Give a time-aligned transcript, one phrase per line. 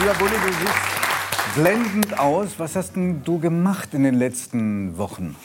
[0.00, 2.52] Lieber Bulli, du siehst blendend aus.
[2.56, 5.36] Was hast denn du gemacht in den letzten Wochen?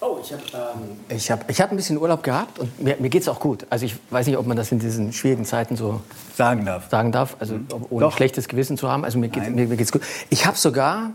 [0.00, 3.10] Oh, ich habe ähm, ich hab, ich hab ein bisschen Urlaub gehabt und mir, mir
[3.10, 3.64] geht es auch gut.
[3.70, 6.00] Also ich weiß nicht, ob man das in diesen schwierigen Zeiten so
[6.34, 6.90] sagen darf.
[6.90, 8.16] Sagen darf, also ohne Doch.
[8.16, 9.04] schlechtes Gewissen zu haben.
[9.04, 10.02] Also mir geht mir, mir geht's gut.
[10.30, 11.12] Ich habe sogar,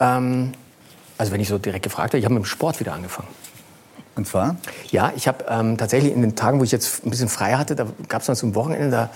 [0.00, 0.52] ähm,
[1.16, 3.28] also wenn ich so direkt gefragt habe, ich habe mit dem Sport wieder angefangen.
[4.16, 4.56] Und zwar?
[4.90, 7.74] Ja, ich habe ähm, tatsächlich in den Tagen, wo ich jetzt ein bisschen frei hatte,
[7.74, 9.10] da gab es dann zum Wochenende, da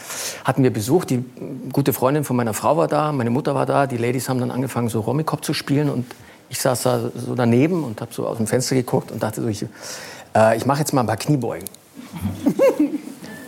[0.45, 1.05] hatten wir Besuch.
[1.05, 1.25] Die
[1.73, 3.87] gute Freundin von meiner Frau war da, meine Mutter war da.
[3.87, 5.89] Die Ladies haben dann angefangen, so Romikop zu spielen.
[5.89, 6.07] Und
[6.49, 9.49] ich saß da so daneben und habe so aus dem Fenster geguckt und dachte so,
[9.49, 9.65] ich,
[10.35, 11.69] äh, ich mache jetzt mal ein paar Kniebeugen.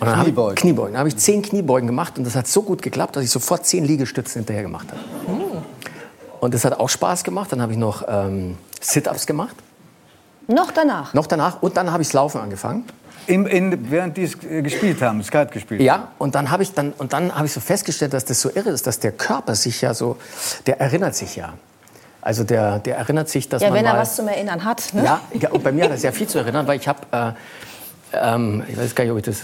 [0.00, 0.54] Und dann Kniebeugen.
[0.54, 0.92] Ich, Kniebeugen.
[0.92, 3.66] Dann habe ich zehn Kniebeugen gemacht und das hat so gut geklappt, dass ich sofort
[3.66, 5.00] zehn Liegestützen hinterher gemacht habe.
[5.26, 5.62] Hm.
[6.40, 7.52] Und das hat auch Spaß gemacht.
[7.52, 9.54] Dann habe ich noch ähm, Sit-ups gemacht.
[10.50, 11.14] Noch danach?
[11.14, 11.62] Noch danach.
[11.62, 12.84] Und dann habe ich das Laufen angefangen.
[13.26, 16.92] In, in, während die äh, gespielt haben, Skat gespielt Ja, und dann habe ich, dann,
[16.98, 19.80] und dann hab ich so festgestellt, dass das so irre ist, dass der Körper sich
[19.80, 20.16] ja so,
[20.66, 21.52] der erinnert sich ja.
[22.22, 24.92] Also der, der erinnert sich, dass ja, man wenn er mal, was zum Erinnern hat.
[24.92, 25.04] Ne?
[25.04, 27.32] Ja, ja, und bei mir hat er sehr viel zu erinnern, weil ich habe, äh,
[28.12, 29.42] ähm, ich weiß gar nicht, ob ich das,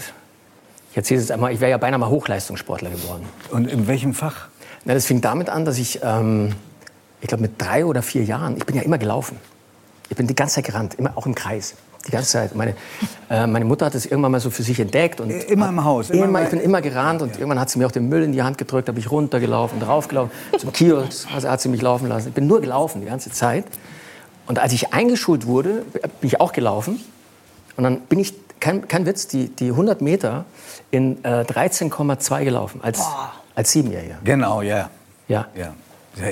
[0.91, 3.25] ich erzähle es einmal, ich wäre ja beinahe mal Hochleistungssportler geworden.
[3.51, 4.47] Und in welchem Fach?
[4.83, 6.53] Na, das fing damit an, dass ich, ähm,
[7.21, 9.39] ich glaube mit drei oder vier Jahren, ich bin ja immer gelaufen.
[10.09, 11.75] Ich bin die ganze Zeit gerannt, immer auch im Kreis.
[12.05, 12.55] Die ganze Zeit.
[12.55, 12.75] Meine,
[13.29, 15.19] äh, meine Mutter hat es irgendwann mal so für sich entdeckt.
[15.19, 16.09] Und immer im Haus?
[16.09, 17.39] Immer, immer ich bin immer gerannt und ja.
[17.39, 20.31] irgendwann hat sie mir auch den Müll in die Hand gedrückt, habe ich runtergelaufen, draufgelaufen.
[20.57, 22.29] Zum Kiosk hat sie mich laufen lassen.
[22.29, 23.65] Ich bin nur gelaufen die ganze Zeit.
[24.47, 25.83] Und als ich eingeschult wurde,
[26.21, 27.03] bin ich auch gelaufen.
[27.75, 30.45] Und dann bin ich, kein, kein Witz, die, die 100 Meter
[30.89, 33.03] in äh, 13,2 gelaufen, als,
[33.53, 34.15] als Siebenjähriger.
[34.23, 34.89] Genau, ja.
[35.27, 35.47] Ja.
[35.55, 35.73] ja.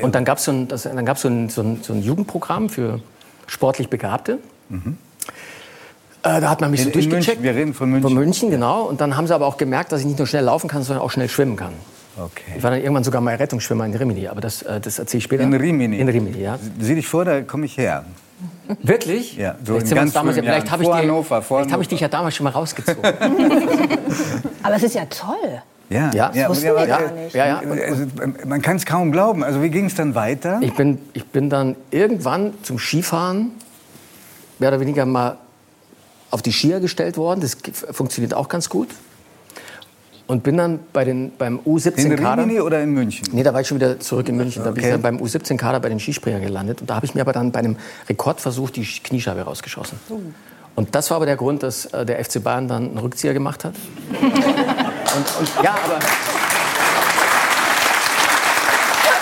[0.02, 3.02] Und dann gab so es so, so, ein, so, ein, so ein Jugendprogramm für
[3.48, 4.40] sportlich Begabte.
[4.70, 4.98] Mhm.
[6.24, 7.44] Äh, da hat man mich in, so durchgecheckt.
[7.44, 8.10] Wir reden von München.
[8.10, 8.84] Von München, genau.
[8.84, 11.04] Und dann haben sie aber auch gemerkt, dass ich nicht nur schnell laufen kann, sondern
[11.04, 11.74] auch schnell schwimmen kann.
[12.18, 12.54] Okay.
[12.58, 15.24] Ich war dann irgendwann sogar mal Rettungsschwimmer in Rimini, aber das, äh, das erzähle ich
[15.26, 15.44] später.
[15.44, 16.00] In Rimini?
[16.00, 16.58] In Rimini, ja.
[16.80, 18.06] Sieh dich vor, da komme ich her.
[18.82, 19.38] Wirklich?
[19.38, 22.52] Ja, so vielleicht, ganz damals, vielleicht habe ich, hab ich dich ja damals schon mal
[22.52, 23.04] rausgezogen.
[24.64, 25.62] aber es ist ja toll.
[25.90, 27.00] Ja, ja, ja, das ja, ja,
[27.34, 27.60] ja, ja.
[27.60, 28.06] Also,
[28.46, 29.44] man kann es kaum glauben.
[29.44, 30.60] Also wie ging es dann weiter?
[30.62, 33.52] Ich bin, ich bin dann irgendwann zum Skifahren
[34.58, 35.38] mehr oder weniger mal
[36.32, 37.42] auf die Skier gestellt worden.
[37.42, 37.58] Das
[37.92, 38.90] funktioniert auch ganz gut.
[40.28, 42.44] Und bin dann bei den, beim U17-Kader.
[42.44, 43.28] In Rimini oder in München?
[43.32, 44.64] Nee, da war ich schon wieder zurück in München.
[44.64, 46.82] Da bin ich dann beim U17-Kader bei den Skispringern gelandet.
[46.82, 47.76] Und da habe ich mir aber dann bei einem
[48.10, 50.00] Rekordversuch die Kniescheibe rausgeschossen.
[50.10, 50.20] Oh.
[50.76, 53.64] Und das war aber der Grund, dass äh, der FC Bayern dann einen Rückzieher gemacht
[53.64, 53.76] hat.
[55.16, 56.00] und, und, ja, aber.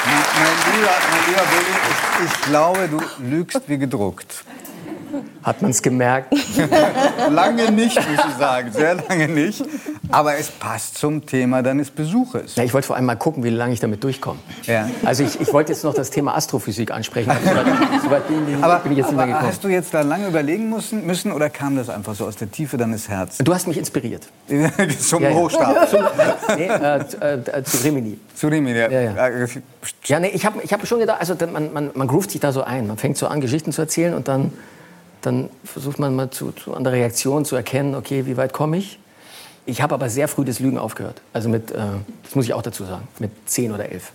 [0.06, 4.44] Mein lieber, mein lieber Bulli, ich, ich glaube, du lügst wie gedruckt.
[5.44, 6.34] Hat man es gemerkt?
[7.30, 8.72] lange nicht, muss ich sagen.
[8.72, 9.64] Sehr lange nicht.
[10.10, 12.56] Aber es passt zum Thema deines Besuches.
[12.56, 14.40] Ja, ich wollte vor allem mal gucken, wie lange ich damit durchkomme.
[14.64, 14.90] Ja.
[15.06, 17.32] Also ich, ich wollte jetzt noch das Thema Astrophysik ansprechen.
[18.04, 18.82] So weit, bin, aber,
[19.42, 22.52] Hast du jetzt da lange überlegen müssen, müssen oder kam das einfach so aus der
[22.52, 23.46] Tiefe deines Herzens?
[23.46, 24.28] Du hast mich inspiriert.
[25.00, 25.36] Zum ja, ja.
[25.36, 25.90] Hochstab.
[25.90, 26.04] Zum,
[26.58, 28.20] nee, äh, äh, zu Rimini.
[28.36, 28.90] Zu Rimini, ja.
[28.90, 29.46] Ja, ja.
[30.06, 32.52] ja nee, ich habe ich hab schon gedacht, also man, man, man groovt sich da
[32.52, 32.88] so ein.
[32.88, 34.52] Man fängt so an, Geschichten zu erzählen und dann
[35.26, 38.78] dann versucht man mal zu, zu, an der Reaktion zu erkennen, okay, wie weit komme
[38.78, 39.00] ich?
[39.66, 41.22] Ich habe aber sehr früh das Lügen aufgehört.
[41.32, 41.78] Also mit, äh,
[42.24, 44.12] das muss ich auch dazu sagen, mit zehn oder elf.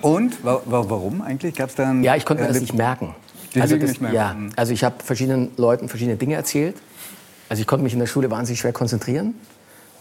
[0.00, 1.54] Und wa warum eigentlich?
[1.54, 2.02] Gab's dann?
[2.02, 3.14] Ja, ich konnte mir das nicht merken.
[3.54, 4.16] Also, das, nicht merken.
[4.16, 4.52] Ja, hm.
[4.56, 6.76] also ich habe verschiedenen Leuten verschiedene Dinge erzählt.
[7.48, 9.34] Also ich konnte mich in der Schule wahnsinnig schwer konzentrieren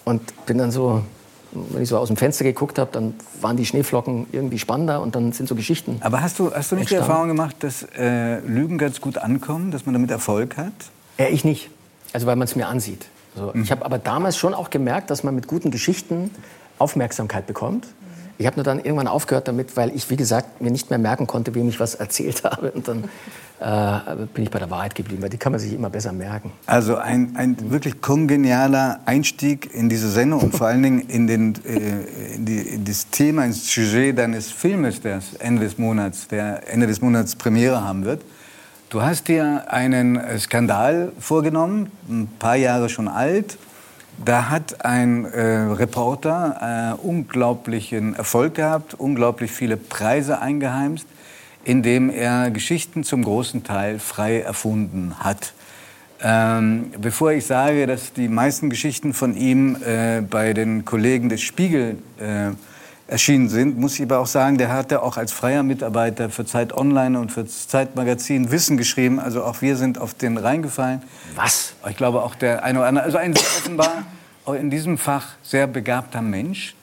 [0.06, 1.04] und bin dann so
[1.52, 5.16] wenn ich so aus dem Fenster geguckt habe, dann waren die Schneeflocken irgendwie spannender und
[5.16, 5.98] dann sind so Geschichten.
[6.02, 6.88] Aber hast du, hast du nicht entstanden.
[6.88, 10.72] die Erfahrung gemacht, dass äh, Lügen ganz gut ankommen, dass man damit Erfolg hat?
[11.18, 11.70] Ja, ich nicht.
[12.14, 13.06] Also weil man es mir ansieht.
[13.36, 13.64] Also, mhm.
[13.64, 16.32] Ich habe aber damals schon auch gemerkt, dass man mit guten Geschichten
[16.80, 17.88] Aufmerksamkeit bekommt.
[18.38, 21.28] Ich habe nur dann irgendwann aufgehört damit, weil ich, wie gesagt, mir nicht mehr merken
[21.28, 22.72] konnte, wem ich was erzählt habe.
[22.72, 23.04] Und dann
[23.60, 26.52] äh, bin ich bei der Wahrheit geblieben, weil die kann man sich immer besser merken.
[26.66, 31.54] Also ein, ein wirklich kongenialer Einstieg in diese Sendung und vor allen Dingen in, den,
[31.66, 36.68] äh, in, die, in das Thema, ins Sujet deines Filmes, der Ende des Monats, der
[36.68, 38.24] Ende des Monats Premiere haben wird.
[38.92, 43.58] Du hast dir einen Skandal vorgenommen, ein paar Jahre schon alt,
[44.26, 51.08] da hat ein äh, Reporter äh, unglaublichen Erfolg gehabt, unglaublich viele Preise eingeheimst,
[51.64, 55.54] indem er Geschichten zum großen Teil frei erfunden hat.
[56.22, 61.40] Ähm, bevor ich sage, dass die meisten Geschichten von ihm äh, bei den Kollegen des
[61.40, 62.50] Spiegel äh,
[63.12, 66.74] erschienen sind, muss ich aber auch sagen, der hatte auch als freier Mitarbeiter für Zeit
[66.74, 69.20] Online und für Zeitmagazin Wissen geschrieben.
[69.20, 71.02] Also auch wir sind auf den reingefallen.
[71.36, 71.74] Was?
[71.90, 74.06] Ich glaube auch der eine oder andere, also ein offenbar
[74.58, 76.76] in diesem Fach sehr begabter Mensch.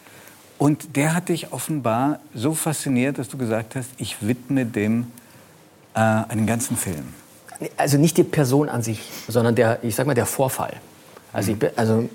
[0.59, 5.11] Und der hat dich offenbar so fasziniert, dass du gesagt hast, ich widme dem
[5.95, 7.15] äh, einen ganzen Film.
[7.77, 10.75] Also nicht die Person an sich, sondern der, ich sag mal, der Vorfall.
[11.33, 12.09] Also, ich, also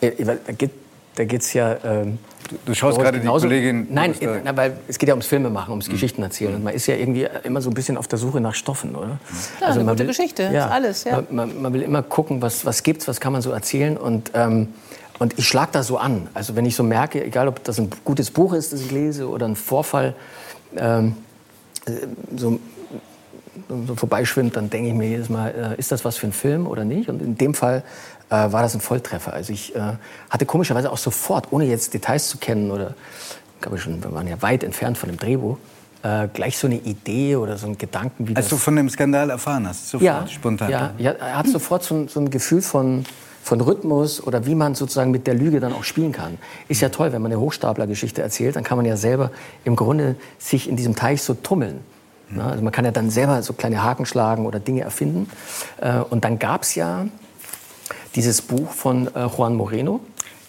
[0.00, 0.72] äh, da geht
[1.14, 1.76] geht's ja.
[1.84, 2.18] Ähm,
[2.66, 3.86] Du, schaust gerade die Kollegin.
[3.90, 6.54] Nein, da- na, weil es geht ja ums Filme machen, ums Geschichten erzählen.
[6.54, 9.18] Und man ist ja irgendwie immer so ein bisschen auf der Suche nach Stoffen, oder?
[9.60, 11.16] Also Ja, eine man gute Geschichte, ist alles, ja.
[11.16, 13.96] Man, man, man will immer gucken, was, was gibt's, was kann man so erzählen.
[13.96, 14.68] Und, ähm,
[15.18, 16.28] und ich schlag da so an.
[16.34, 19.28] Also wenn ich so merke, egal ob das ein gutes Buch ist, das ich lese,
[19.28, 20.14] oder ein Vorfall,
[20.76, 21.14] ähm,
[21.86, 21.92] äh,
[22.36, 22.58] so
[23.86, 26.66] so vorbeischwimmt, dann denke ich mir jedes Mal, äh, ist das was für ein Film
[26.66, 27.08] oder nicht?
[27.08, 27.82] Und in dem Fall
[28.30, 29.32] äh, war das ein Volltreffer.
[29.32, 29.80] Also ich äh,
[30.30, 32.94] hatte komischerweise auch sofort, ohne jetzt Details zu kennen oder,
[33.60, 35.58] glaube ich schon, wir waren ja weit entfernt von dem Drehbuch,
[36.02, 39.30] äh, gleich so eine Idee oder so einen Gedanken, wie Als du von dem Skandal
[39.30, 40.70] erfahren hast, sofort, ja, spontan.
[40.70, 43.04] ja, ja, er hat sofort so ein, so ein Gefühl von,
[43.42, 46.38] von Rhythmus oder wie man sozusagen mit der Lüge dann auch spielen kann.
[46.68, 49.30] Ist ja toll, wenn man eine Hochstaplergeschichte erzählt, dann kann man ja selber
[49.64, 51.80] im Grunde sich in diesem Teich so tummeln.
[52.34, 55.28] Na, also man kann ja dann selber so kleine Haken schlagen oder Dinge erfinden.
[55.80, 57.06] Äh, Und dann gab es ja
[58.14, 60.00] dieses Buch von äh, Juan Moreno.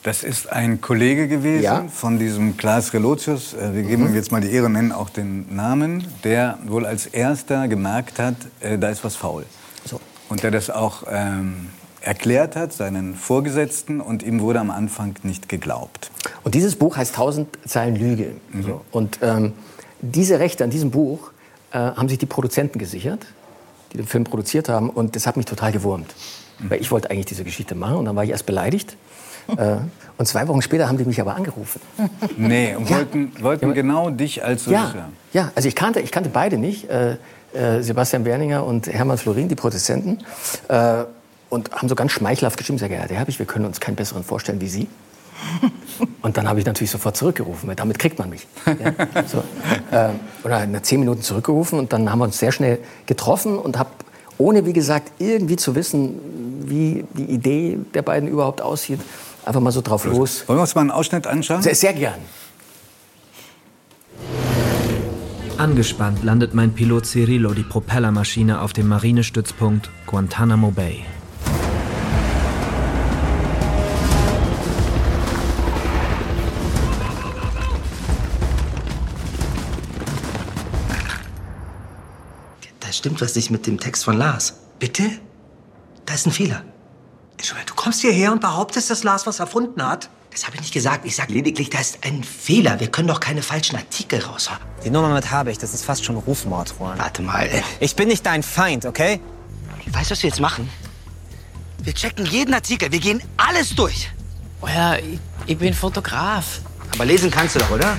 [0.04, 1.82] Das ist ein Kollege gewesen Ja.
[1.82, 1.90] Mhm.
[1.90, 3.54] von diesem Klaas Relotius.
[3.54, 7.06] äh, Wir geben ihm jetzt mal die Ehre, nennen auch den Namen, der wohl als
[7.06, 8.36] erster gemerkt hat,
[8.80, 9.46] da ist was faul.
[9.86, 10.00] So.
[10.30, 11.70] Und der das auch ähm,
[12.02, 16.12] erklärt hat, seinen Vorgesetzten, und ihm wurde am Anfang nicht geglaubt.
[16.44, 18.32] Und dieses Buch heißt 1000 Zeilen Lüge.
[18.62, 18.82] So.
[18.92, 19.54] Und ähm,
[20.02, 21.32] diese Rechte an diesem Buch
[21.74, 23.26] äh, haben sich die Produzenten gesichert,
[23.92, 24.90] die den Film produziert haben.
[24.90, 26.14] Und das hat mich total gewurmt.
[26.60, 28.96] Weil ich wollte eigentlich diese Geschichte machen und dann war ich erst beleidigt.
[29.58, 29.78] äh,
[30.18, 31.82] und zwei Wochen später haben die mich aber angerufen.
[32.38, 35.10] Nee, und wollten, wollten genau dich als Ja, Regisseur.
[35.34, 36.90] ja also ich kannte, ich kannte beide nicht.
[36.90, 37.18] Äh,
[37.54, 40.20] äh, Sebastian Berninger und Hermann Florin, die Produzenten.
[40.70, 41.04] Äh,
[41.50, 44.24] und haben so ganz schmeichelhaft geschrieben, sehr geehrter Herr Herbig, wir können uns keinen besseren
[44.24, 44.88] vorstellen wie Sie.
[46.22, 48.48] Und dann habe ich natürlich sofort zurückgerufen, weil damit kriegt man mich.
[48.66, 49.44] Ja, so.
[49.92, 53.78] ähm, oder nach zehn Minuten zurückgerufen und dann haben wir uns sehr schnell getroffen und
[53.78, 53.90] habe,
[54.38, 56.20] ohne wie gesagt irgendwie zu wissen,
[56.66, 59.02] wie die Idee der beiden überhaupt aussieht,
[59.46, 60.44] einfach mal so drauf los.
[60.48, 61.62] Wollen wir uns mal einen Ausschnitt anschauen?
[61.62, 62.20] Sehr, sehr gern.
[65.58, 71.06] Angespannt landet mein Pilot Cirillo die Propellermaschine auf dem Marinestützpunkt Guantanamo Bay.
[82.98, 84.56] Stimmt was nicht mit dem Text von Lars.
[84.80, 85.04] Bitte?
[86.06, 86.64] Da ist ein Fehler.
[87.38, 90.10] Entschuldigung, du kommst hierher und behauptest, dass Lars was erfunden hat?
[90.32, 91.06] Das habe ich nicht gesagt.
[91.06, 92.80] Ich sage lediglich, da ist ein Fehler.
[92.80, 94.66] Wir können doch keine falschen Artikel raushaben.
[94.84, 96.98] Die Nummer mit habe ich, das ist fast schon Rufmord, Juan.
[96.98, 97.50] Warte mal.
[97.80, 99.20] Ich bin nicht dein Feind, okay?
[99.88, 100.70] Weißt du, was wir jetzt machen?
[101.84, 102.92] Wir checken jeden Artikel.
[102.92, 104.10] Wir gehen alles durch.
[104.62, 106.62] Oh ja, ich, ich bin Fotograf.
[106.94, 107.98] Aber lesen kannst du doch, oder?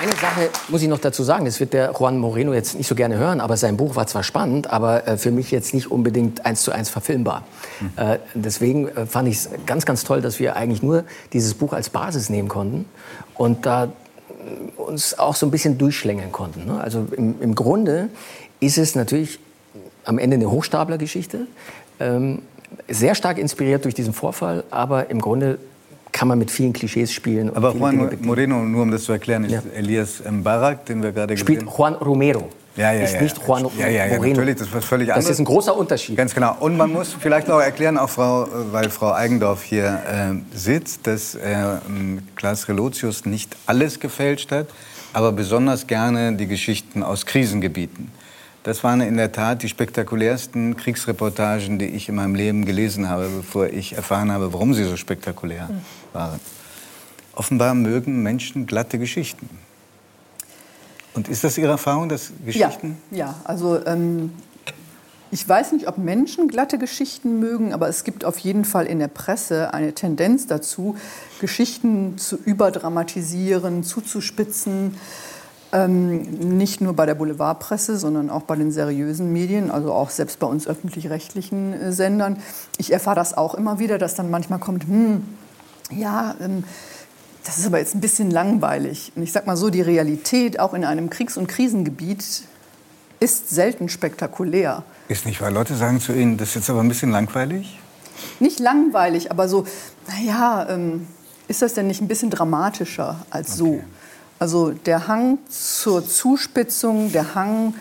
[0.00, 2.94] Eine Sache muss ich noch dazu sagen, das wird der Juan Moreno jetzt nicht so
[2.94, 6.44] gerne hören, aber sein Buch war zwar spannend, aber äh, für mich jetzt nicht unbedingt
[6.44, 7.44] eins zu eins verfilmbar.
[7.96, 11.72] Äh, deswegen äh, fand ich es ganz, ganz toll, dass wir eigentlich nur dieses Buch
[11.72, 12.86] als Basis nehmen konnten
[13.34, 13.92] und da
[14.76, 16.64] uns auch so ein bisschen durchschlängeln konnten.
[16.66, 16.80] Ne?
[16.80, 18.08] Also im, im Grunde
[18.60, 19.38] ist es natürlich
[20.04, 21.46] am Ende eine Hochstaplergeschichte,
[22.00, 22.42] ähm,
[22.88, 25.58] sehr stark inspiriert durch diesen Vorfall, aber im Grunde
[26.12, 27.54] kann man mit vielen Klischees spielen.
[27.56, 28.18] Aber Juan.
[28.20, 29.62] Moreno, nur um das zu erklären, ist Ja.
[29.74, 32.48] Elias Mbarak, den wir gerade gesehen spielt Juan Romero.
[32.76, 33.22] Ja, ja, ist ja.
[33.22, 34.36] nicht Juan Ja, ja, ja, Moreno.
[34.36, 35.30] natürlich, das ist völlig Das anderes.
[35.34, 36.16] ist ein großer Unterschied.
[36.16, 36.56] Ganz genau.
[36.60, 41.34] Und man muss vielleicht noch erklären, auch Frau, weil Frau Eigendorf hier äh, sitzt, dass
[41.34, 41.38] äh,
[42.34, 44.68] Klaas Relotius nicht alles gefälscht hat,
[45.12, 48.10] aber besonders gerne die Geschichten aus Krisengebieten.
[48.64, 53.28] Das waren in der Tat die spektakulärsten Kriegsreportagen, die ich in meinem Leben gelesen habe,
[53.28, 55.68] bevor ich erfahren habe, warum sie so spektakulär
[56.12, 56.38] waren.
[57.34, 59.48] Offenbar mögen Menschen glatte Geschichten.
[61.14, 62.98] Und ist das Ihre Erfahrung, dass Geschichten?
[63.10, 63.34] Ja, ja.
[63.44, 64.32] also ähm,
[65.30, 68.98] ich weiß nicht, ob Menschen glatte Geschichten mögen, aber es gibt auf jeden Fall in
[68.98, 70.96] der Presse eine Tendenz dazu,
[71.40, 74.94] Geschichten zu überdramatisieren, zuzuspitzen.
[75.74, 76.20] Ähm,
[76.58, 80.46] nicht nur bei der Boulevardpresse, sondern auch bei den seriösen Medien, also auch selbst bei
[80.46, 82.36] uns öffentlich-rechtlichen äh, Sendern.
[82.76, 85.24] Ich erfahre das auch immer wieder, dass dann manchmal kommt, hm,
[85.90, 86.64] ja, ähm,
[87.44, 89.12] das ist aber jetzt ein bisschen langweilig.
[89.16, 92.22] Und ich sag mal so, die Realität auch in einem Kriegs- und Krisengebiet
[93.18, 94.84] ist selten spektakulär.
[95.08, 97.78] Ist nicht, weil Leute sagen zu Ihnen, das ist jetzt aber ein bisschen langweilig?
[98.40, 99.64] Nicht langweilig, aber so,
[100.06, 101.06] naja, ähm,
[101.48, 103.80] ist das denn nicht ein bisschen dramatischer als so?
[104.42, 107.74] Also der Hang zur Zuspitzung, der Hang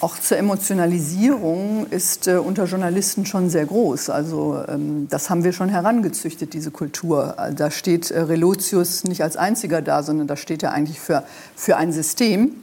[0.00, 4.10] auch zur Emotionalisierung ist äh, unter Journalisten schon sehr groß.
[4.10, 7.34] Also ähm, das haben wir schon herangezüchtet, diese Kultur.
[7.38, 11.24] Äh, Da steht äh, Relotius nicht als einziger da, sondern da steht er eigentlich für,
[11.56, 12.56] für ein System.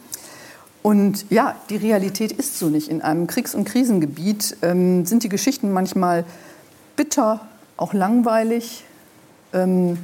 [0.84, 2.88] Und ja, die Realität ist so nicht.
[2.88, 6.24] In einem Kriegs- und Krisengebiet ähm, sind die Geschichten manchmal
[6.96, 7.48] bitter,
[7.78, 8.84] auch langweilig.
[9.54, 9.98] Ähm,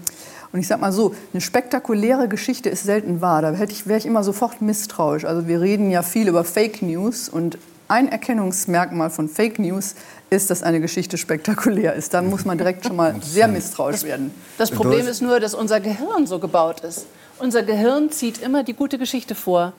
[0.54, 3.42] und ich sag mal so, eine spektakuläre Geschichte ist selten wahr.
[3.42, 5.26] Da hätte ich, wäre ich immer sofort misstrauisch.
[5.26, 7.58] Also wir reden ja viel über Fake News und
[7.88, 9.96] ein Erkennungsmerkmal von Fake News
[10.30, 12.14] ist, dass eine Geschichte spektakulär ist.
[12.14, 14.32] Da muss man direkt schon mal sehr misstrauisch werden.
[14.58, 17.06] Das Problem ist nur, dass unser Gehirn so gebaut ist.
[17.40, 19.74] Unser Gehirn zieht immer die gute Geschichte vor.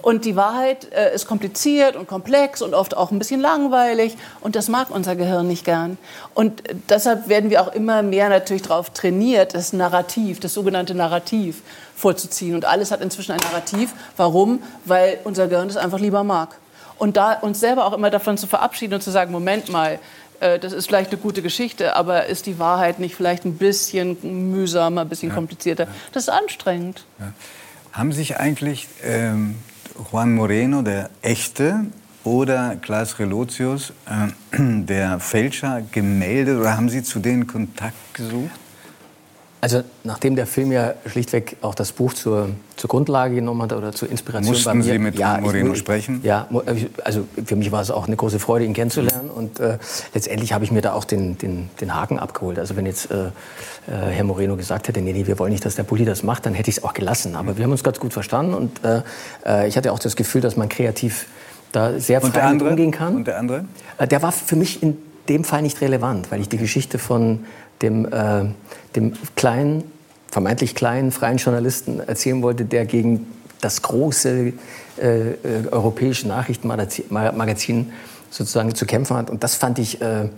[0.00, 4.16] Und die Wahrheit äh, ist kompliziert und komplex und oft auch ein bisschen langweilig.
[4.40, 5.98] Und das mag unser Gehirn nicht gern.
[6.34, 10.94] Und äh, deshalb werden wir auch immer mehr natürlich darauf trainiert, das Narrativ, das sogenannte
[10.94, 11.62] Narrativ
[11.96, 12.54] vorzuziehen.
[12.54, 13.92] Und alles hat inzwischen ein Narrativ.
[14.16, 14.62] Warum?
[14.84, 16.56] Weil unser Gehirn es einfach lieber mag.
[16.98, 19.98] Und da uns selber auch immer davon zu verabschieden und zu sagen, Moment mal,
[20.40, 24.50] äh, das ist vielleicht eine gute Geschichte, aber ist die Wahrheit nicht vielleicht ein bisschen
[24.50, 25.86] mühsamer, ein bisschen komplizierter?
[26.12, 27.04] Das ist anstrengend.
[27.92, 29.56] Haben sich eigentlich ähm,
[30.10, 31.86] Juan Moreno, der Echte,
[32.24, 34.28] oder Klaas Relotius, äh,
[34.58, 38.50] der Fälscher, gemeldet oder haben Sie zu denen Kontakt gesucht?
[39.60, 43.92] Also nachdem der Film ja schlichtweg auch das Buch zur, zur Grundlage genommen hat oder
[43.92, 46.20] zur Inspiration Mussten bei mir, Sie mit ja, Moreno ich, sprechen?
[46.22, 46.62] Ja, mo-
[47.02, 49.30] also für mich war es auch eine große Freude, ihn kennenzulernen.
[49.30, 49.78] Und äh,
[50.14, 52.58] letztendlich habe ich mir da auch den, den, den Haken abgeholt.
[52.60, 53.30] Also wenn jetzt äh, äh,
[53.88, 56.54] Herr Moreno gesagt hätte, nee, nee, wir wollen nicht, dass der Bulli das macht, dann
[56.54, 57.34] hätte ich es auch gelassen.
[57.34, 59.02] Aber wir haben uns ganz gut verstanden und äh,
[59.44, 61.26] äh, ich hatte auch das Gefühl, dass man kreativ
[61.72, 62.70] da sehr frei andere?
[62.70, 63.16] umgehen kann.
[63.16, 63.64] Und der andere?
[63.98, 64.96] Äh, Der war für mich in
[65.28, 67.40] dem Fall nicht relevant, weil ich die Geschichte von
[67.82, 68.44] dem, äh,
[68.96, 69.84] dem kleinen,
[70.30, 73.26] vermeintlich kleinen freien Journalisten erzählen wollte, der gegen
[73.60, 74.52] das große
[75.00, 75.34] äh, äh,
[75.70, 77.92] europäische Nachrichtenmagazin Ma- Magazin
[78.30, 79.30] sozusagen zu kämpfen hat.
[79.30, 80.28] Und das fand ich, äh,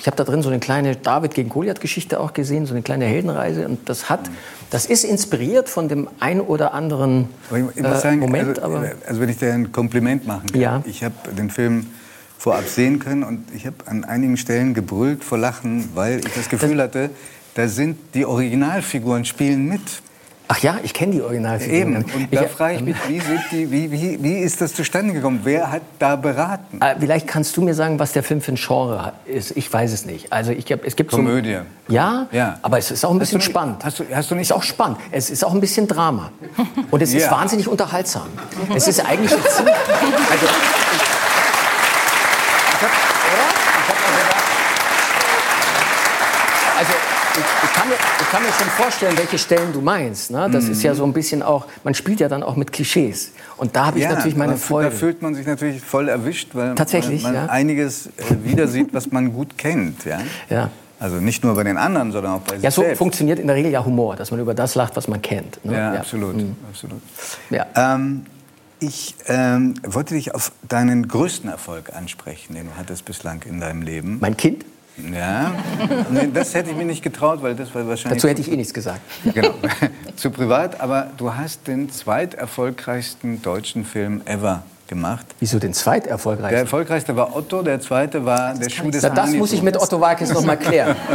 [0.00, 3.04] ich habe da drin so eine kleine David gegen Goliath-Geschichte auch gesehen, so eine kleine
[3.04, 3.66] Heldenreise.
[3.66, 4.30] Und das hat,
[4.70, 8.58] das ist inspiriert von dem ein oder anderen äh, Moment.
[8.60, 10.60] also, aber also wenn ich dir ein Kompliment machen kann.
[10.60, 10.82] Ja.
[10.86, 11.86] Ich habe den Film
[12.40, 16.48] vorab sehen können und ich habe an einigen Stellen gebrüllt vor Lachen, weil ich das
[16.48, 17.10] Gefühl hatte,
[17.54, 19.82] da sind die Originalfiguren spielen mit.
[20.48, 21.96] Ach ja, ich kenne die Originalfiguren.
[21.96, 21.96] Eben.
[21.96, 23.20] Und da frage ich mich, wie,
[23.52, 25.40] die, wie, wie, wie ist das zustande gekommen?
[25.44, 26.80] Wer hat da beraten?
[26.80, 29.56] Äh, Vielleicht kannst du mir sagen, was der Film für ein Genre ist.
[29.56, 30.32] Ich weiß es nicht.
[30.32, 31.58] Also ich es gibt Komödie.
[31.88, 32.58] So, ja, Ja.
[32.62, 33.84] aber es ist auch ein Hast bisschen nicht- spannend.
[33.84, 34.96] hast du- hast du nicht- ist auch spannend.
[35.12, 36.32] Es ist auch ein bisschen Drama.
[36.90, 37.30] Und es ist Ja.
[37.32, 38.26] wahnsinnig unterhaltsam.
[38.74, 39.74] Es ist eigentlich ein ziemlich,
[46.78, 46.92] also
[47.34, 47.94] ich, ich, kann mir,
[48.30, 50.30] ich kann mir schon vorstellen, welche Stellen du meinst.
[50.30, 50.48] Ne?
[50.52, 53.32] Das ist ja so ein bisschen auch, man spielt ja dann auch mit Klischees.
[53.56, 54.90] Und da habe ich natürlich meine Freude.
[54.90, 57.50] Da fühlt man sich natürlich voll erwischt, weil Tatsächlich, man, man ja.
[57.50, 58.10] einiges äh,
[58.44, 60.04] wieder sieht, was man gut kennt.
[60.04, 60.20] Ja?
[60.48, 60.70] Ja.
[61.00, 62.98] Also nicht nur bei den anderen, sondern auch bei sich Ja, so selbst.
[62.98, 65.64] funktioniert in der Regel ja Humor, dass man über das lacht, was man kennt.
[65.64, 65.76] Ne?
[65.76, 66.36] Ja, absolut.
[66.36, 66.54] Mhm.
[66.70, 67.00] absolut.
[67.50, 67.66] Ja.
[67.74, 68.26] Ähm,
[68.78, 73.82] ich ähm, wollte dich auf deinen größten Erfolg ansprechen, den du hattest bislang in deinem
[73.82, 74.18] Leben.
[74.20, 74.64] Mein Kind?
[74.96, 75.52] Ja,
[76.10, 78.56] nee, das hätte ich mir nicht getraut, weil das war wahrscheinlich Dazu hätte ich eh
[78.56, 79.00] nichts gesagt.
[79.34, 79.54] genau,
[80.16, 80.80] zu privat.
[80.80, 85.24] Aber du hast den zweiterfolgreichsten deutschen Film ever gemacht.
[85.38, 86.50] Wieso den zweiterfolgreichsten?
[86.50, 89.38] Der erfolgreichste war Otto, der zweite war der Schuh des Na, das Manitou.
[89.38, 90.96] muss ich mit Otto Walkes noch mal klären.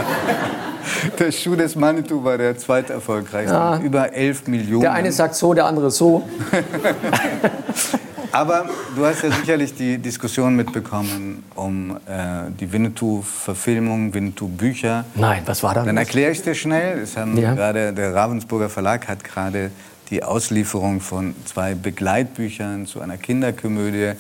[1.20, 3.55] Der Schuh des Manitou war der zweiterfolgreichste.
[3.55, 3.79] Ja.
[3.79, 4.82] Über 11 Millionen.
[4.82, 6.24] Der eine sagt so, der andere so.
[8.35, 8.65] Aber
[8.97, 15.05] du hast ja sicherlich die Diskussion mitbekommen um äh, die Winnetou-Verfilmung, Winnetou-Bücher.
[15.15, 15.85] Nein, was war da?
[15.85, 16.99] Dann erkläre ich dir schnell.
[16.99, 17.53] Es haben Ja.
[17.53, 19.71] gerade, der Ravensburger Verlag hat gerade
[20.09, 24.11] die Auslieferung von zwei Begleitbüchern zu einer Kinderkomödie,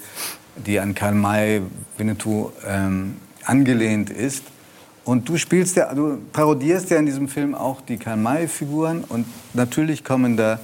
[0.65, 1.61] die an Karl May
[1.97, 4.43] Winnetou ähm, angelehnt ist.
[5.03, 9.25] Und du spielst ja, du parodierst ja in diesem Film auch die Karl May-Figuren und
[9.53, 10.57] natürlich kommen da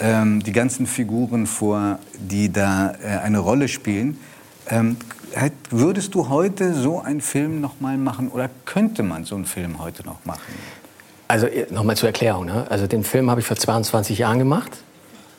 [0.00, 4.18] ähm, die ganzen Figuren vor, die da äh, eine Rolle spielen.
[4.68, 4.96] Ähm,
[5.32, 9.44] hätt- würdest du heute so einen Film noch mal machen oder könnte man so einen
[9.46, 10.40] Film heute noch machen?
[11.28, 12.46] Also nochmal zur Erklärung.
[12.46, 12.66] Ne?
[12.70, 14.70] Also den Film habe ich vor 22 Jahren gemacht.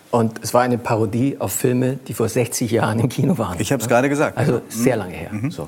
[0.09, 3.59] Und es war eine Parodie auf Filme, die vor 60 Jahren im Kino waren.
[3.59, 4.37] Ich habe es gerade gesagt.
[4.37, 4.61] Also Mhm.
[4.69, 5.31] sehr lange her.
[5.49, 5.67] So.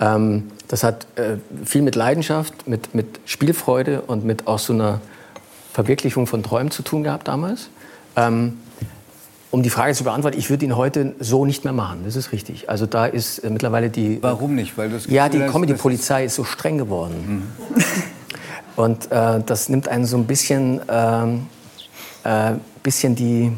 [0.00, 5.00] Ähm, das hat äh, viel mit Leidenschaft, mit, mit Spielfreude und mit auch so einer
[5.74, 7.68] Verwirklichung von Träumen zu tun gehabt damals.
[8.16, 8.58] Ähm,
[9.50, 12.00] um die Frage zu beantworten, ich würde ihn heute so nicht mehr machen.
[12.04, 12.68] Das ist richtig.
[12.68, 14.18] Also da ist äh, mittlerweile die.
[14.22, 14.76] Warum nicht?
[14.76, 17.50] Weil das Ja, die Comedy-Polizei ist so streng geworden.
[18.76, 21.46] Und äh, das nimmt einen so ein bisschen ähm,
[22.24, 23.52] äh, bisschen die,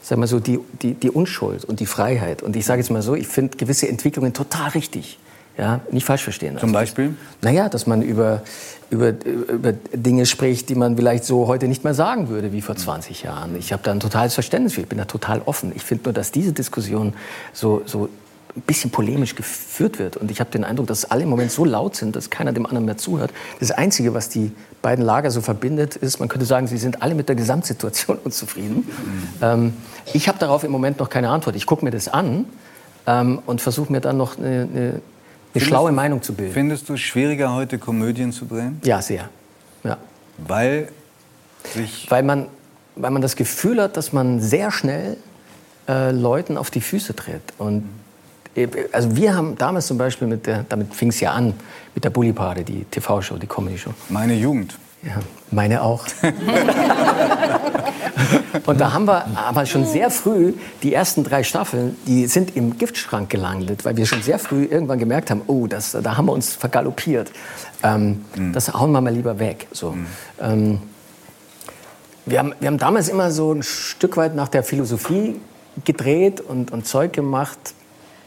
[0.00, 2.42] sag mal so, die, die, die Unschuld und die Freiheit.
[2.42, 5.18] Und ich sage jetzt mal so, ich finde gewisse Entwicklungen total richtig.
[5.58, 6.58] Ja, nicht falsch verstehen.
[6.58, 7.14] Zum Beispiel?
[7.40, 8.42] Naja, dass man über,
[8.90, 12.76] über, über Dinge spricht, die man vielleicht so heute nicht mehr sagen würde wie vor
[12.76, 13.56] 20 Jahren.
[13.56, 15.72] Ich habe da ein totales Verständnis für, ich bin da total offen.
[15.74, 17.14] Ich finde nur, dass diese Diskussion
[17.54, 18.10] so, so
[18.54, 20.18] ein bisschen polemisch geführt wird.
[20.18, 22.66] Und ich habe den Eindruck, dass alle im Moment so laut sind, dass keiner dem
[22.66, 23.32] anderen mehr zuhört.
[23.58, 27.14] Das Einzige, was die beiden Lager so verbindet, ist, man könnte sagen, sie sind alle
[27.14, 28.76] mit der Gesamtsituation unzufrieden.
[28.76, 29.22] Mhm.
[29.40, 29.72] Ähm,
[30.12, 31.56] ich habe darauf im Moment noch keine Antwort.
[31.56, 32.44] Ich gucke mir das an
[33.06, 35.00] ähm, und versuche mir dann noch eine, eine
[35.56, 36.52] eine schlaue Meinung zu bilden.
[36.52, 38.80] Findest du es schwieriger, heute Komödien zu drehen?
[38.84, 39.28] Ja, sehr.
[39.84, 39.96] Ja.
[40.38, 40.88] Weil
[41.74, 42.06] sich.
[42.10, 42.46] Weil man,
[42.94, 45.16] weil man das Gefühl hat, dass man sehr schnell
[45.88, 47.42] äh, Leuten auf die Füße tritt.
[47.58, 47.88] Und
[48.92, 51.52] also wir haben damals zum Beispiel, mit der, damit fing es ja an,
[51.94, 53.90] mit der Bully Party, die TV-Show, die Comedy-Show.
[54.08, 54.78] Meine Jugend.
[55.02, 55.20] Ja,
[55.50, 56.06] meine auch.
[58.64, 62.78] und da haben wir aber schon sehr früh die ersten drei Staffeln, die sind im
[62.78, 66.32] Giftschrank gelandet, weil wir schon sehr früh irgendwann gemerkt haben, oh, das, da haben wir
[66.32, 67.30] uns vergaloppiert.
[67.82, 68.52] Ähm, mhm.
[68.52, 69.66] Das hauen wir mal lieber weg.
[69.72, 69.92] So.
[69.92, 70.06] Mhm.
[70.40, 70.80] Ähm,
[72.24, 75.40] wir, haben, wir haben damals immer so ein Stück weit nach der Philosophie
[75.84, 77.58] gedreht und, und Zeug gemacht.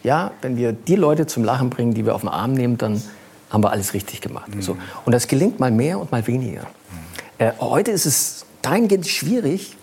[0.03, 3.03] Ja, wenn wir die Leute zum Lachen bringen, die wir auf den Arm nehmen, dann
[3.49, 4.53] haben wir alles richtig gemacht.
[4.53, 4.61] Mhm.
[4.61, 4.77] So.
[5.05, 6.61] Und das gelingt mal mehr und mal weniger.
[6.61, 7.45] Mhm.
[7.45, 9.75] Äh, heute ist es dahingehend schwierig,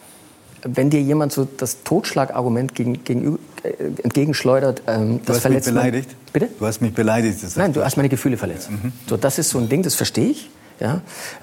[0.62, 3.68] wenn dir jemand so das Totschlagargument gegen, gegen, äh,
[4.02, 6.16] entgegenschleudert, ähm, das du hast mich beleidigt?
[6.32, 6.48] Bitte?
[6.58, 7.38] Du hast mich beleidigt.
[7.56, 8.70] Nein, du hast meine Gefühle verletzt.
[8.70, 8.92] Mhm.
[9.08, 10.50] So, das ist so ein Ding, das verstehe ich.
[10.80, 11.00] Ja?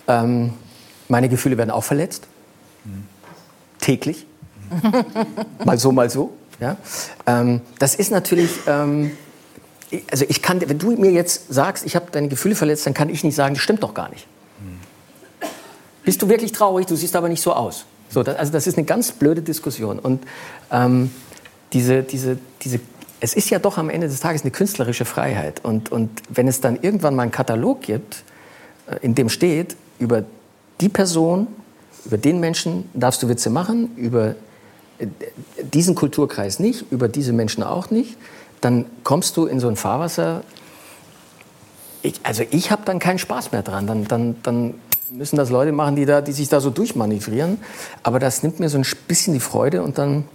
[0.07, 0.53] Ähm,
[1.07, 2.27] meine Gefühle werden auch verletzt.
[2.85, 3.03] Mhm.
[3.79, 4.25] Täglich.
[5.65, 6.33] mal so, mal so.
[6.59, 6.77] Ja?
[7.25, 9.11] Ähm, das ist natürlich ähm,
[10.09, 13.09] also ich kann, wenn du mir jetzt sagst, ich habe deine Gefühle verletzt, dann kann
[13.09, 14.27] ich nicht sagen, das stimmt doch gar nicht.
[14.59, 15.49] Hm.
[16.03, 16.87] Bist du wirklich traurig?
[16.87, 17.85] Du siehst aber nicht so aus.
[18.13, 19.99] So, das, also das ist eine ganz blöde Diskussion.
[19.99, 20.23] Und
[20.71, 21.11] ähm,
[21.73, 22.79] diese, diese, diese,
[23.19, 25.65] es ist ja doch am Ende des Tages eine künstlerische Freiheit.
[25.65, 28.23] Und, und wenn es dann irgendwann mal einen Katalog gibt,
[28.87, 30.23] äh, in dem steht, über
[30.79, 31.47] die Person,
[32.05, 34.35] über den Menschen darfst du Witze machen, über
[34.99, 35.07] äh,
[35.73, 38.17] diesen Kulturkreis nicht, über diese Menschen auch nicht,
[38.61, 40.43] dann kommst du in so ein Fahrwasser.
[42.03, 43.87] Ich, also ich habe dann keinen Spaß mehr dran.
[43.87, 44.73] Dann, dann, dann
[45.13, 47.59] müssen das Leute machen, die, da, die sich da so durchmanövrieren.
[48.01, 50.25] Aber das nimmt mir so ein bisschen die Freude und dann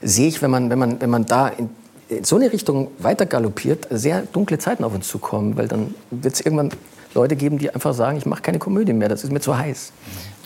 [0.00, 1.70] sehe ich, wenn man, wenn man, wenn man da in,
[2.08, 6.34] in so eine Richtung weiter galoppiert, sehr dunkle Zeiten auf uns zukommen, weil dann wird
[6.34, 6.70] es irgendwann
[7.14, 9.92] Leute geben, die einfach sagen, ich mache keine Komödie mehr, das ist mir zu heiß.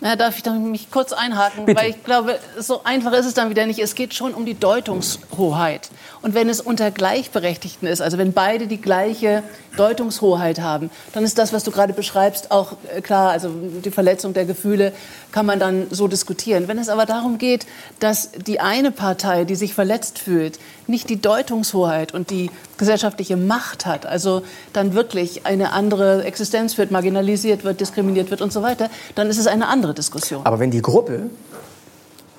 [0.02, 1.66] Na, darf ich dann mich kurz einhaken?
[1.66, 1.80] Bitte.
[1.80, 3.78] Weil ich glaube, so einfach ist es dann wieder nicht.
[3.78, 5.90] Es geht schon um die Deutungshoheit.
[6.22, 9.42] Und wenn es unter Gleichberechtigten ist, also wenn beide die gleiche
[9.76, 13.30] Deutungshoheit haben, dann ist das, was du gerade beschreibst, auch äh, klar.
[13.30, 14.92] Also die Verletzung der Gefühle
[15.32, 16.66] kann man dann so diskutieren.
[16.66, 17.66] Wenn es aber darum geht,
[17.98, 23.86] dass die eine Partei, die sich verletzt fühlt, nicht die Deutungshoheit und die gesellschaftliche Macht
[23.86, 28.90] hat, also dann wirklich eine andere Existenz führt, marginalisiert wird, diskriminiert wird und so weiter,
[29.14, 30.44] dann ist es eine andere Diskussion.
[30.44, 31.30] Aber wenn die Gruppe,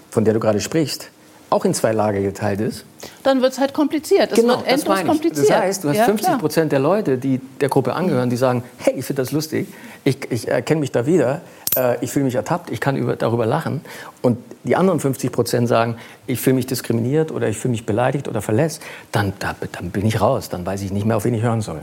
[0.09, 1.09] von der du gerade sprichst,
[1.51, 2.85] auch in zwei Lager geteilt ist.
[3.23, 4.31] Dann wird es halt kompliziert.
[4.31, 5.49] Es genau, wird endlos kompliziert.
[5.49, 8.63] Das heißt, du hast ja, 50 Prozent der Leute, die der Gruppe angehören, die sagen,
[8.77, 9.67] hey, ich finde das lustig,
[10.03, 11.41] ich, ich erkenne mich da wieder,
[11.75, 13.81] äh, ich fühle mich ertappt, ich kann über, darüber lachen.
[14.21, 15.95] Und die anderen 50 Prozent sagen,
[16.27, 18.81] ich fühle mich diskriminiert oder ich fühle mich beleidigt oder verletzt.
[19.11, 21.61] Dann, da, dann bin ich raus, dann weiß ich nicht mehr, auf wen ich hören
[21.61, 21.81] soll.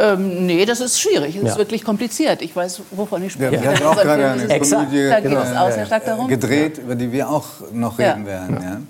[0.00, 1.34] Ähm, nee, das ist schwierig.
[1.34, 1.50] Das ja.
[1.50, 2.40] ist wirklich kompliziert.
[2.40, 3.56] Ich weiß, wovon ich spreche.
[3.56, 4.90] Ja, wir haben auch gerade eine Exakt.
[4.90, 6.28] Komödie da geht es auch sehr stark darum.
[6.28, 8.86] gedreht, über die wir auch noch reden werden.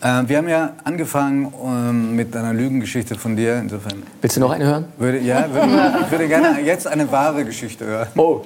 [0.00, 3.58] Äh, wir haben ja angefangen ähm, mit einer Lügengeschichte von dir.
[3.58, 4.02] Insofern.
[4.20, 4.84] Willst du noch eine hören?
[4.96, 8.08] Würde, ja, würde, ich würde gerne jetzt eine wahre Geschichte hören.
[8.16, 8.42] Oh.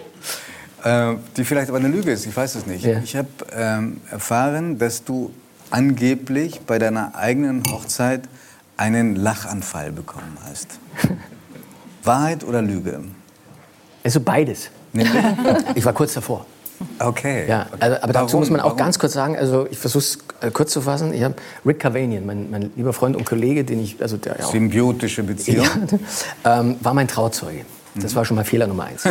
[0.83, 2.85] Äh, die vielleicht aber eine Lüge ist, ich weiß es nicht.
[2.85, 2.99] Ja.
[2.99, 5.33] Ich habe ähm, erfahren, dass du
[5.71, 8.23] angeblich bei deiner eigenen Hochzeit
[8.77, 10.79] einen Lachanfall bekommen hast.
[12.05, 13.01] Wahrheit oder Lüge?
[14.03, 14.71] Also beides.
[15.75, 16.47] Ich war kurz davor.
[16.99, 17.47] Okay.
[17.49, 18.79] Ja, also, aber dazu muss man auch Warum?
[18.79, 21.13] ganz kurz sagen, also ich versuche es äh, kurz zu fassen.
[21.13, 21.35] Ich habe
[21.67, 25.67] Rick Cavanian, mein, mein, lieber Freund und Kollege, den ich, also der ja Symbiotische Beziehung.
[26.45, 27.65] Ja, ähm, war mein Trauzeuge.
[27.97, 29.03] Das war schon mal Fehler Nummer eins.
[29.03, 29.11] So.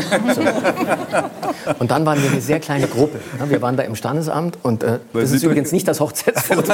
[1.79, 3.19] Und dann waren wir eine sehr kleine Gruppe.
[3.47, 6.73] Wir waren da im Standesamt und äh, das ist übrigens nicht das Hochzeitsfoto.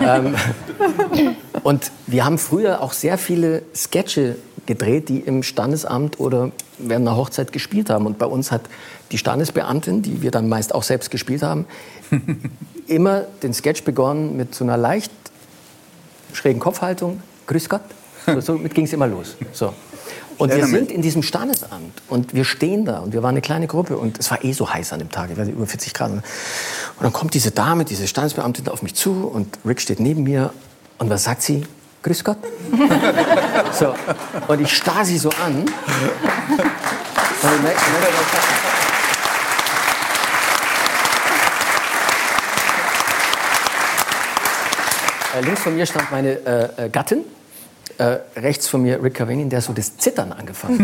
[0.00, 0.36] ähm,
[1.64, 4.36] und wir haben früher auch sehr viele Sketche
[4.66, 8.06] gedreht, die im Standesamt oder während einer Hochzeit gespielt haben.
[8.06, 8.62] Und bei uns hat
[9.10, 11.66] die Standesbeamtin, die wir dann meist auch selbst gespielt haben,
[12.86, 15.12] immer den Sketch begonnen mit so einer leicht
[16.32, 17.22] schrägen Kopfhaltung.
[17.46, 17.82] Grüß Gott.
[18.26, 19.36] So, so ging es immer los.
[19.52, 19.72] So.
[20.36, 23.66] Und wir sind in diesem Standesamt und wir stehen da und wir waren eine kleine
[23.66, 25.92] Gruppe und es war eh so heiß an dem Tag, ich weiß nicht, über 40
[25.94, 26.12] Grad.
[26.12, 26.22] Und
[27.00, 30.52] dann kommt diese Dame, diese Standesbeamtin auf mich zu und Rick steht neben mir
[30.98, 31.64] und was sagt sie?
[32.02, 32.38] Grüß Gott.
[33.72, 33.94] so.
[34.46, 35.62] Und ich starr sie so an.
[35.62, 35.68] Und
[37.54, 37.80] ich merke,
[45.40, 47.20] links von mir stand meine äh, äh, Gattin.
[47.96, 50.78] Äh, rechts von mir Rick Cavanian, der hat so das Zittern angefangen.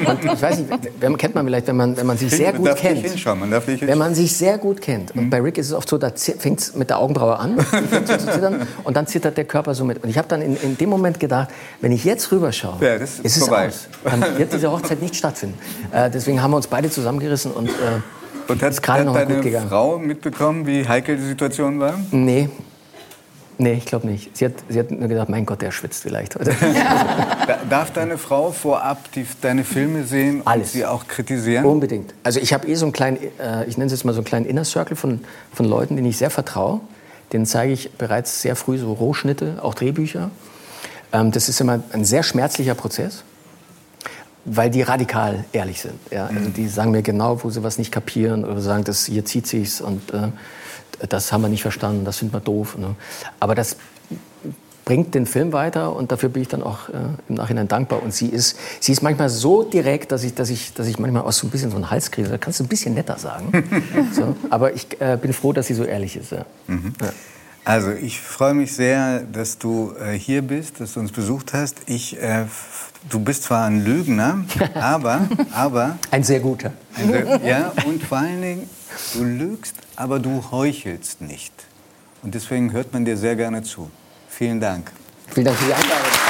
[0.04, 2.76] Und ich weiß nicht, wenn, kennt man vielleicht, wenn man, wenn man sich sehr gut
[2.76, 3.02] kennt.
[3.38, 5.16] man darf nicht Wenn man sich sehr gut kennt.
[5.16, 8.06] Und bei Rick ist es oft so, da fängt es mit der Augenbraue an fängt
[8.08, 10.02] so zu zittern, und dann zittert der Körper so mit.
[10.04, 11.48] Und ich habe dann in, in dem Moment gedacht,
[11.80, 13.68] wenn ich jetzt rüberschaue, Ja, das ist ist es vorbei.
[13.68, 13.88] aus.
[14.04, 15.56] Dann wird diese Hochzeit nicht stattfinden.
[15.92, 17.72] Äh, deswegen haben wir uns beide zusammengerissen und äh,
[18.52, 19.68] Und hat, ist gerade hat noch mal deine gut gegangen.
[19.70, 21.94] Frau mitbekommen, wie heikel die Situation war?
[22.10, 22.50] Nee.
[23.60, 24.34] Nee, ich glaube nicht.
[24.34, 26.54] Sie hat, sie hat nur gedacht, mein Gott, der schwitzt vielleicht heute.
[27.46, 31.66] Da, darf deine Frau vorab die, deine Filme sehen und sie auch kritisieren?
[31.66, 32.14] Unbedingt.
[32.22, 34.24] Also ich habe eh so einen kleinen, äh, ich nenne es jetzt mal so einen
[34.24, 35.20] kleinen Inner Circle von,
[35.52, 36.80] von Leuten, denen ich sehr vertraue.
[37.34, 40.30] Denen zeige ich bereits sehr früh so Rohschnitte, auch Drehbücher.
[41.12, 43.24] Ähm, das ist immer ein sehr schmerzlicher Prozess,
[44.46, 45.98] weil die radikal ehrlich sind.
[46.10, 46.26] Ja?
[46.26, 49.46] Also die sagen mir genau, wo sie was nicht kapieren oder sagen, das hier zieht
[49.46, 50.28] sich's und äh,
[51.08, 52.76] das haben wir nicht verstanden, das finden wir doof.
[52.78, 52.94] Ne?
[53.38, 53.76] Aber das
[54.84, 56.92] bringt den Film weiter und dafür bin ich dann auch äh,
[57.28, 58.02] im Nachhinein dankbar.
[58.02, 61.22] Und sie ist, sie ist manchmal so direkt, dass ich, dass ich, dass ich manchmal
[61.22, 62.28] auch so ein bisschen so einen Hals kriege.
[62.28, 63.52] Da kannst du ein bisschen netter sagen.
[64.12, 66.32] so, aber ich äh, bin froh, dass sie so ehrlich ist.
[66.32, 66.44] Ja.
[66.66, 66.92] Mhm.
[67.00, 67.12] Ja.
[67.70, 71.76] Also ich freue mich sehr, dass du äh, hier bist, dass du uns besucht hast.
[71.86, 72.46] Ich, äh,
[73.08, 76.72] du bist zwar ein Lügner, aber, aber Ein sehr guter.
[76.96, 78.70] ein sehr, ja und vor allen Dingen
[79.14, 81.52] du lügst, aber du heuchelst nicht.
[82.24, 83.88] Und deswegen hört man dir sehr gerne zu.
[84.28, 84.90] Vielen Dank.
[85.32, 86.29] Vielen Dank für die Einladung.